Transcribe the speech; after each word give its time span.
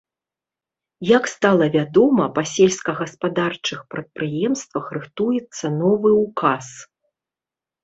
Як 1.17 1.23
стала 1.33 1.65
вядома, 1.75 2.25
па 2.37 2.43
сельскагаспадарчых 2.53 3.79
прадпрыемствах 3.93 4.85
рыхтуецца 4.99 5.65
новы 5.81 6.09
ўказ. 6.25 6.65